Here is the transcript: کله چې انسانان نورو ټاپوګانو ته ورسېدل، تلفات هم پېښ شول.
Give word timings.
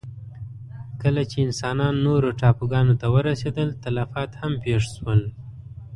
کله 1.01 1.21
چې 1.31 1.37
انسانان 1.47 1.93
نورو 2.05 2.29
ټاپوګانو 2.39 2.93
ته 3.01 3.07
ورسېدل، 3.15 3.67
تلفات 3.83 4.31
هم 4.41 4.53
پېښ 4.63 4.81
شول. 4.95 5.21